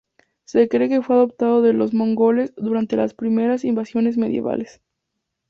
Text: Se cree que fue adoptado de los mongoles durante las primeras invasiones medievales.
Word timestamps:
Se 0.45 0.67
cree 0.67 0.89
que 0.89 1.03
fue 1.03 1.15
adoptado 1.15 1.61
de 1.61 1.73
los 1.73 1.93
mongoles 1.93 2.55
durante 2.57 2.95
las 2.95 3.13
primeras 3.13 3.63
invasiones 3.63 4.17
medievales. 4.17 4.81